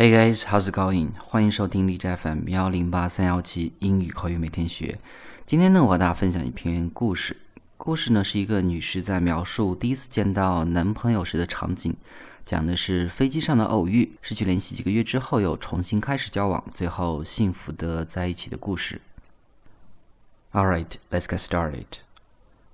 [0.00, 1.10] Hey guys, how's it going？
[1.18, 4.98] 欢迎收听荔枝 FM 幺零八三幺七英语口语每天学。
[5.44, 7.36] 今天呢，我和大家分享一篇故事。
[7.76, 11.94] 故事呢是一个女士在描述第一次见到男朋友时的场景，
[12.46, 19.02] 讲的是飞机上的偶遇，失去联系几个月之后又重新开始交往，最后幸福的在一起的故事。
[20.52, 21.98] All right, let's get started.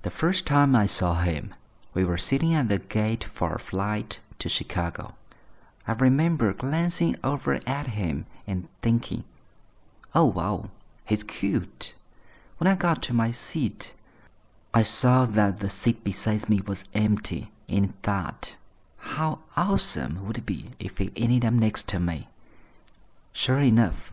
[0.03, 1.47] The first time I saw him,
[1.93, 5.15] we were sitting at the gate for a flight to Chicago.
[5.89, 9.24] I remember glancing over at him and thinking,
[10.15, 10.70] oh wow,
[11.05, 11.95] he's cute.
[12.59, 13.92] When I got to my seat,
[14.75, 18.56] I saw that the seat beside me was empty and thought,
[18.98, 22.28] how awesome would it be if he ended up next to me?
[23.33, 24.12] Sure enough,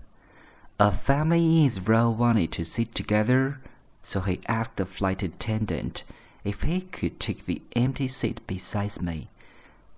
[0.80, 3.60] a family in row wanted to sit together,
[4.04, 6.04] so he asked the flight attendant
[6.44, 9.30] if he could take the empty seat beside me.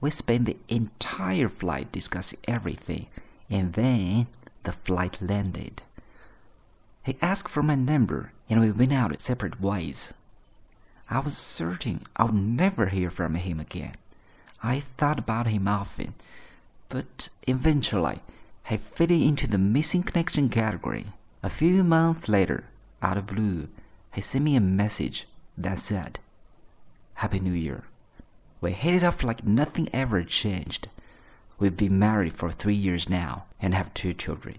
[0.05, 3.07] We spent the entire flight discussing everything,
[3.49, 4.27] and then
[4.61, 5.81] the flight landed.
[7.01, 10.13] He asked for my number, and we went out separate ways.
[11.09, 13.95] I was certain I would never hear from him again.
[14.61, 16.13] I thought about him often,
[16.87, 18.19] but eventually
[18.67, 21.07] he fitted into the missing connection category.
[21.41, 22.65] A few months later,
[23.01, 23.69] out of blue,
[24.13, 26.19] he sent me a message that said,
[27.15, 27.85] Happy New Year.
[28.61, 30.89] We hit it off like nothing ever changed.
[31.59, 34.57] We've been married for three years now and have two children.